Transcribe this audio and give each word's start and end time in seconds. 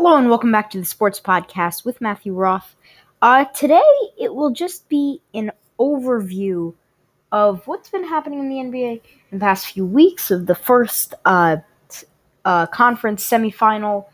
Hello 0.00 0.16
and 0.16 0.30
welcome 0.30 0.52
back 0.52 0.70
to 0.70 0.78
the 0.78 0.84
Sports 0.84 1.18
Podcast 1.18 1.84
with 1.84 2.00
Matthew 2.00 2.32
Roth. 2.32 2.76
Uh, 3.20 3.44
today 3.46 3.82
it 4.16 4.32
will 4.32 4.50
just 4.50 4.88
be 4.88 5.20
an 5.34 5.50
overview 5.80 6.72
of 7.32 7.66
what's 7.66 7.90
been 7.90 8.04
happening 8.04 8.38
in 8.38 8.48
the 8.48 8.54
NBA 8.58 9.00
in 9.32 9.38
the 9.40 9.40
past 9.40 9.66
few 9.66 9.84
weeks 9.84 10.30
of 10.30 10.46
the 10.46 10.54
first 10.54 11.14
uh, 11.24 11.56
uh, 12.44 12.66
conference 12.66 13.28
semifinal 13.28 14.06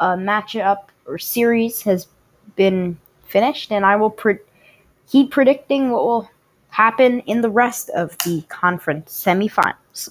uh, 0.00 0.16
matchup 0.16 0.88
or 1.06 1.18
series 1.18 1.82
has 1.82 2.08
been 2.56 2.98
finished, 3.28 3.70
and 3.70 3.86
I 3.86 3.94
will 3.94 4.10
pre- 4.10 4.40
keep 5.06 5.30
predicting 5.30 5.92
what 5.92 6.04
will 6.04 6.30
happen 6.70 7.20
in 7.20 7.42
the 7.42 7.50
rest 7.50 7.90
of 7.90 8.18
the 8.24 8.42
conference 8.48 9.24
semifinals. 9.24 10.10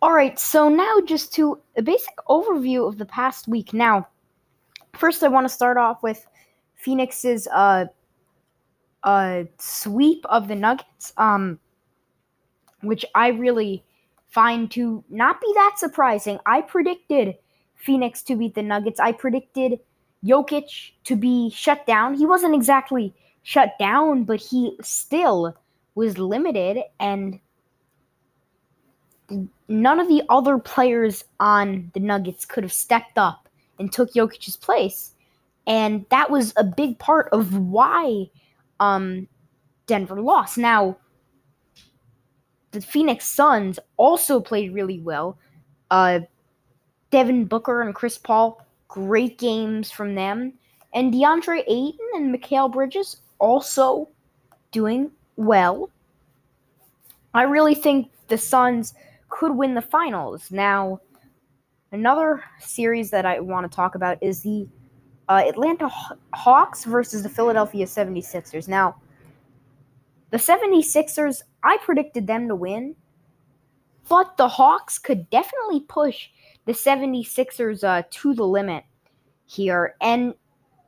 All 0.00 0.12
right, 0.12 0.38
so 0.38 0.68
now 0.68 1.00
just 1.04 1.34
to 1.34 1.60
a 1.76 1.82
basic 1.82 2.16
overview 2.28 2.86
of 2.86 2.98
the 2.98 3.04
past 3.04 3.48
week. 3.48 3.72
Now, 3.72 4.08
first 4.94 5.22
I 5.22 5.28
want 5.28 5.44
to 5.44 5.52
start 5.52 5.76
off 5.76 6.02
with 6.02 6.24
Phoenix's 6.76 7.48
uh 7.48 7.86
uh 9.02 9.44
sweep 9.58 10.24
of 10.28 10.46
the 10.46 10.54
Nuggets, 10.54 11.12
um, 11.16 11.58
which 12.82 13.04
I 13.14 13.28
really 13.28 13.84
find 14.30 14.70
to 14.72 15.02
not 15.08 15.40
be 15.40 15.52
that 15.54 15.76
surprising. 15.78 16.38
I 16.46 16.60
predicted 16.60 17.36
Phoenix 17.74 18.22
to 18.22 18.36
beat 18.36 18.54
the 18.54 18.62
Nuggets. 18.62 19.00
I 19.00 19.12
predicted 19.12 19.80
Jokic 20.24 20.92
to 21.04 21.16
be 21.16 21.50
shut 21.50 21.86
down. 21.86 22.14
He 22.14 22.26
wasn't 22.26 22.54
exactly 22.54 23.14
shut 23.42 23.78
down, 23.78 24.24
but 24.24 24.40
he 24.40 24.76
still 24.82 25.56
was 25.94 26.18
limited 26.18 26.82
and 27.00 27.40
none 29.68 30.00
of 30.00 30.08
the 30.08 30.22
other 30.28 30.58
players 30.58 31.24
on 31.40 31.90
the 31.94 32.00
Nuggets 32.00 32.44
could 32.44 32.64
have 32.64 32.72
stepped 32.72 33.18
up 33.18 33.48
and 33.78 33.92
took 33.92 34.12
Jokic's 34.14 34.56
place. 34.56 35.12
And 35.66 36.06
that 36.10 36.30
was 36.30 36.54
a 36.56 36.64
big 36.64 36.98
part 36.98 37.28
of 37.32 37.56
why 37.56 38.30
um, 38.80 39.28
Denver 39.86 40.20
lost. 40.20 40.56
Now, 40.56 40.96
the 42.70 42.80
Phoenix 42.80 43.26
Suns 43.26 43.78
also 43.96 44.40
played 44.40 44.72
really 44.72 45.00
well. 45.00 45.38
Uh, 45.90 46.20
Devin 47.10 47.46
Booker 47.46 47.82
and 47.82 47.94
Chris 47.94 48.18
Paul, 48.18 48.66
great 48.88 49.38
games 49.38 49.90
from 49.90 50.14
them. 50.14 50.54
And 50.94 51.12
DeAndre 51.12 51.62
Ayton 51.66 52.08
and 52.14 52.34
Mikal 52.34 52.72
Bridges 52.72 53.20
also 53.38 54.08
doing 54.72 55.10
well. 55.36 55.90
I 57.34 57.42
really 57.42 57.74
think 57.74 58.10
the 58.28 58.38
Suns 58.38 58.94
could 59.28 59.54
win 59.54 59.74
the 59.74 59.82
finals. 59.82 60.50
Now, 60.50 61.00
another 61.92 62.42
series 62.58 63.10
that 63.10 63.26
I 63.26 63.40
want 63.40 63.70
to 63.70 63.74
talk 63.74 63.94
about 63.94 64.18
is 64.22 64.40
the 64.42 64.66
uh, 65.28 65.42
Atlanta 65.46 65.90
Hawks 66.32 66.84
versus 66.84 67.22
the 67.22 67.28
Philadelphia 67.28 67.84
76ers. 67.84 68.66
Now, 68.66 68.96
the 70.30 70.38
76ers, 70.38 71.42
I 71.62 71.78
predicted 71.78 72.26
them 72.26 72.48
to 72.48 72.54
win, 72.54 72.96
but 74.08 74.36
the 74.36 74.48
Hawks 74.48 74.98
could 74.98 75.28
definitely 75.30 75.80
push 75.80 76.28
the 76.68 76.74
76ers 76.74 77.82
uh, 77.82 78.02
to 78.10 78.34
the 78.34 78.44
limit 78.44 78.84
here. 79.46 79.94
And 80.02 80.34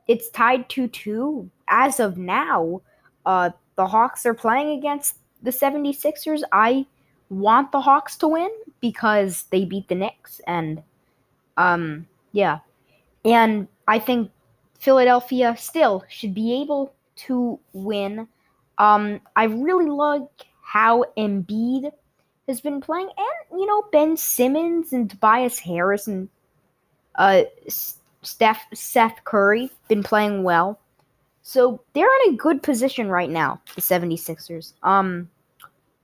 it's 0.07 0.29
tied 0.29 0.69
2 0.69 0.87
2. 0.87 1.49
As 1.69 1.99
of 1.99 2.19
now, 2.19 2.81
uh, 3.25 3.49
the 3.77 3.87
Hawks 3.87 4.23
are 4.27 4.35
playing 4.35 4.77
against 4.77 5.17
the 5.41 5.49
76ers. 5.49 6.43
I 6.51 6.85
want 7.29 7.71
the 7.71 7.81
Hawks 7.81 8.15
to 8.17 8.27
win 8.27 8.51
because 8.79 9.45
they 9.49 9.65
beat 9.65 9.87
the 9.87 9.95
Knicks 9.95 10.39
and 10.45 10.83
um 11.57 12.05
yeah. 12.31 12.59
And 13.25 13.67
I 13.87 13.97
think 13.97 14.29
Philadelphia 14.79 15.55
still 15.57 16.03
should 16.09 16.35
be 16.35 16.61
able 16.61 16.93
to 17.27 17.59
win. 17.73 18.27
Um 18.77 19.21
I 19.35 19.45
really 19.45 19.89
like 19.89 20.45
how 20.61 21.05
Embiid 21.17 21.91
has 22.51 22.61
been 22.61 22.81
playing 22.81 23.09
and 23.17 23.59
you 23.59 23.65
know 23.65 23.83
Ben 23.91 24.15
Simmons 24.17 24.93
and 24.93 25.09
Tobias 25.09 25.57
Harris 25.57 26.07
and 26.07 26.29
uh 27.15 27.43
Steph 28.21 28.65
Seth 28.73 29.23
Curry 29.23 29.71
been 29.87 30.03
playing 30.03 30.43
well. 30.43 30.79
So 31.41 31.81
they're 31.93 32.15
in 32.25 32.33
a 32.33 32.37
good 32.37 32.61
position 32.61 33.09
right 33.09 33.29
now, 33.29 33.59
the 33.75 33.81
76ers. 33.81 34.73
Um 34.83 35.29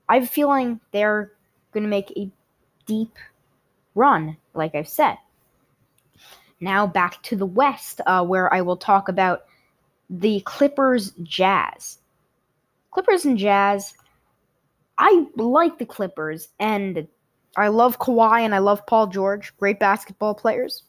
I 0.10 0.16
have 0.16 0.24
a 0.24 0.28
feeling 0.28 0.80
they're 0.92 1.34
going 1.72 1.84
to 1.84 1.90
make 1.90 2.12
a 2.18 2.32
deep 2.86 3.14
run, 3.96 4.38
like 4.54 4.74
I've 4.74 4.88
said. 4.88 5.18
Now 6.60 6.88
back 6.88 7.22
to 7.24 7.36
the 7.36 7.46
West, 7.46 8.02
uh, 8.06 8.24
where 8.24 8.52
I 8.54 8.62
will 8.62 8.78
talk 8.78 9.10
about 9.10 9.46
the 10.10 10.42
Clippers 10.42 11.12
Jazz. 11.24 12.00
Clippers 12.92 13.26
and 13.26 13.38
Jazz. 13.38 13.94
I 14.98 15.26
like 15.36 15.78
the 15.78 15.86
Clippers, 15.86 16.50
and 16.60 17.08
I 17.56 17.68
love 17.70 18.00
Kawhi 18.00 18.42
and 18.42 18.54
I 18.54 18.60
love 18.60 18.86
Paul 18.86 19.08
George, 19.08 19.56
great 19.58 19.80
basketball 19.80 20.36
players. 20.36 20.84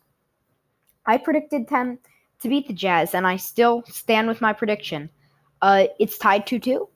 I 1.07 1.17
predicted 1.17 1.69
them 1.69 1.99
to 2.41 2.49
beat 2.49 2.69
the 2.69 2.75
Jazz, 2.75 3.15
and 3.15 3.27
I 3.27 3.37
still 3.37 3.83
stand 3.87 4.29
with 4.29 4.41
my 4.41 4.53
prediction. 4.53 5.11
Uh, 5.63 5.87
it's 5.99 6.19
tied 6.19 6.47
2 6.47 6.59
2. 6.59 6.89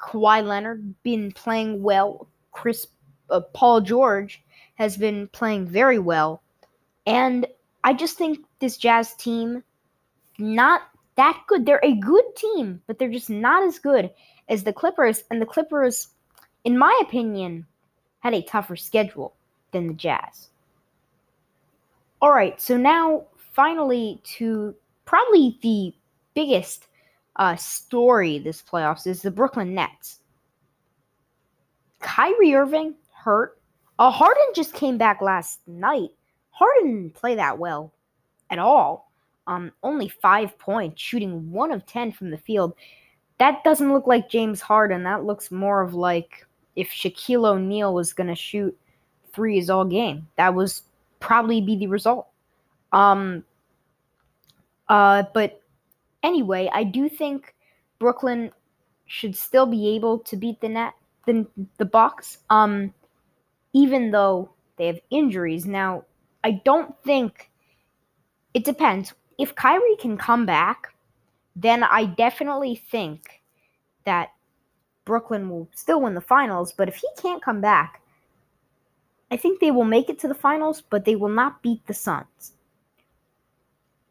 Kawhi 0.00 0.44
Leonard 0.44 0.94
been 1.02 1.32
playing 1.32 1.82
well. 1.82 2.28
Chris 2.52 2.86
uh, 3.30 3.40
Paul 3.52 3.80
George 3.80 4.42
has 4.74 4.96
been 4.96 5.28
playing 5.28 5.66
very 5.66 5.98
well, 5.98 6.42
and 7.06 7.46
I 7.84 7.94
just 7.94 8.18
think 8.18 8.40
this 8.58 8.76
Jazz 8.76 9.14
team 9.14 9.62
not 10.38 10.82
that 11.18 11.42
good. 11.48 11.66
They're 11.66 11.84
a 11.84 11.96
good 11.96 12.24
team, 12.36 12.80
but 12.86 12.98
they're 12.98 13.10
just 13.10 13.28
not 13.28 13.64
as 13.64 13.78
good 13.78 14.10
as 14.48 14.62
the 14.62 14.72
Clippers. 14.72 15.24
And 15.30 15.42
the 15.42 15.46
Clippers, 15.46 16.08
in 16.64 16.78
my 16.78 16.96
opinion, 17.02 17.66
had 18.20 18.34
a 18.34 18.42
tougher 18.42 18.76
schedule 18.76 19.34
than 19.72 19.88
the 19.88 19.94
Jazz. 19.94 20.48
All 22.22 22.32
right, 22.32 22.60
so 22.60 22.76
now 22.76 23.24
finally 23.52 24.20
to 24.36 24.74
probably 25.04 25.58
the 25.62 25.92
biggest 26.34 26.86
uh, 27.36 27.56
story 27.56 28.38
this 28.38 28.62
playoffs 28.62 29.06
is 29.06 29.22
the 29.22 29.30
Brooklyn 29.30 29.74
Nets. 29.74 30.20
Kyrie 32.00 32.54
Irving 32.54 32.94
hurt. 33.12 33.60
Uh, 33.98 34.10
Harden 34.10 34.52
just 34.54 34.72
came 34.72 34.98
back 34.98 35.20
last 35.20 35.60
night. 35.66 36.10
Harden 36.50 37.02
didn't 37.02 37.14
play 37.14 37.34
that 37.34 37.58
well 37.58 37.92
at 38.50 38.60
all. 38.60 39.07
Um, 39.48 39.72
only 39.82 40.08
five 40.08 40.56
points, 40.58 41.02
shooting 41.02 41.50
one 41.50 41.72
of 41.72 41.84
ten 41.86 42.12
from 42.12 42.30
the 42.30 42.38
field. 42.38 42.74
That 43.38 43.64
doesn't 43.64 43.92
look 43.92 44.06
like 44.06 44.30
James 44.30 44.60
Harden. 44.60 45.02
That 45.02 45.24
looks 45.24 45.50
more 45.50 45.82
of 45.82 45.94
like 45.94 46.46
if 46.76 46.90
Shaquille 46.90 47.46
O'Neal 47.46 47.92
was 47.92 48.12
gonna 48.12 48.36
shoot 48.36 48.78
threes 49.32 49.68
all 49.68 49.84
game. 49.84 50.28
That 50.36 50.54
was 50.54 50.82
probably 51.18 51.60
be 51.60 51.76
the 51.76 51.88
result. 51.88 52.28
Um. 52.92 53.44
Uh, 54.88 55.24
but 55.34 55.60
Anyway, 56.22 56.68
I 56.72 56.84
do 56.84 57.08
think 57.08 57.54
Brooklyn 57.98 58.50
should 59.06 59.36
still 59.36 59.66
be 59.66 59.88
able 59.96 60.18
to 60.20 60.36
beat 60.36 60.60
the 60.60 60.68
net 60.68 60.94
the, 61.26 61.46
the 61.78 61.84
Bucks. 61.84 62.38
Um, 62.50 62.92
even 63.72 64.10
though 64.10 64.50
they 64.76 64.86
have 64.86 65.00
injuries. 65.10 65.66
Now, 65.66 66.04
I 66.42 66.52
don't 66.64 66.94
think 67.02 67.50
it 68.54 68.64
depends. 68.64 69.12
If 69.38 69.54
Kyrie 69.54 69.96
can 70.00 70.18
come 70.18 70.44
back, 70.44 70.94
then 71.54 71.82
I 71.84 72.04
definitely 72.04 72.74
think 72.74 73.40
that 74.04 74.30
Brooklyn 75.04 75.48
will 75.48 75.68
still 75.74 76.02
win 76.02 76.14
the 76.14 76.20
finals. 76.20 76.72
But 76.72 76.88
if 76.88 76.96
he 76.96 77.08
can't 77.16 77.42
come 77.42 77.60
back, 77.60 78.02
I 79.30 79.36
think 79.36 79.60
they 79.60 79.70
will 79.70 79.84
make 79.84 80.08
it 80.08 80.18
to 80.20 80.28
the 80.28 80.34
finals, 80.34 80.82
but 80.82 81.04
they 81.04 81.16
will 81.16 81.28
not 81.28 81.62
beat 81.62 81.86
the 81.86 81.94
Suns. 81.94 82.52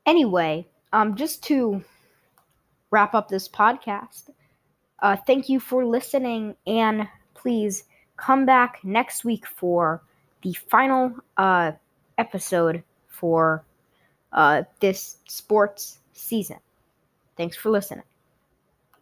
Anyway, 0.05 0.67
um, 0.93 1.15
just 1.15 1.43
to 1.43 1.83
wrap 2.91 3.13
up 3.13 3.27
this 3.27 3.47
podcast. 3.49 4.29
Uh, 4.99 5.15
thank 5.15 5.49
you 5.49 5.59
for 5.59 5.85
listening, 5.85 6.55
and 6.65 7.07
please 7.33 7.83
come 8.15 8.45
back 8.45 8.79
next 8.83 9.23
week 9.25 9.45
for 9.45 10.01
the 10.41 10.53
final 10.53 11.13
uh, 11.37 11.71
episode 12.17 12.83
for 13.07 13.63
uh, 14.37 14.63
this 14.79 15.17
sports 15.27 15.97
season. 16.13 16.59
Thanks 17.35 17.57
for 17.57 17.71
listening. 17.71 18.03